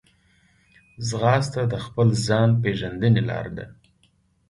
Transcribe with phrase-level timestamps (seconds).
[1.07, 3.65] ځغاسته د خپل ځان پېژندنې لار ده